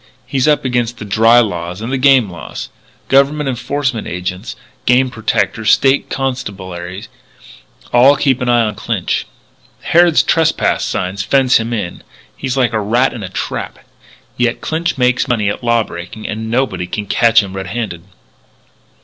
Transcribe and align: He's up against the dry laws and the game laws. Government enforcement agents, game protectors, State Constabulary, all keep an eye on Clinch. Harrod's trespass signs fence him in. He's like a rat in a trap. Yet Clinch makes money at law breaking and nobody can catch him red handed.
He's 0.25 0.47
up 0.47 0.65
against 0.65 0.97
the 0.97 1.05
dry 1.05 1.41
laws 1.41 1.79
and 1.79 1.91
the 1.93 1.97
game 1.99 2.27
laws. 2.27 2.69
Government 3.07 3.47
enforcement 3.47 4.07
agents, 4.07 4.55
game 4.87 5.11
protectors, 5.11 5.69
State 5.71 6.09
Constabulary, 6.09 7.05
all 7.93 8.15
keep 8.15 8.41
an 8.41 8.49
eye 8.49 8.61
on 8.63 8.73
Clinch. 8.73 9.27
Harrod's 9.81 10.23
trespass 10.23 10.85
signs 10.85 11.21
fence 11.21 11.57
him 11.57 11.71
in. 11.71 12.01
He's 12.35 12.57
like 12.57 12.73
a 12.73 12.81
rat 12.81 13.13
in 13.13 13.21
a 13.21 13.29
trap. 13.29 13.77
Yet 14.37 14.59
Clinch 14.59 14.97
makes 14.97 15.27
money 15.27 15.49
at 15.49 15.63
law 15.63 15.83
breaking 15.83 16.27
and 16.27 16.49
nobody 16.49 16.87
can 16.87 17.05
catch 17.05 17.43
him 17.43 17.55
red 17.55 17.67
handed. 17.67 18.01